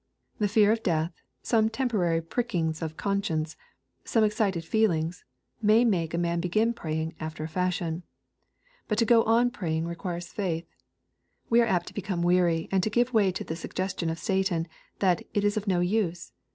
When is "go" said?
9.05-9.21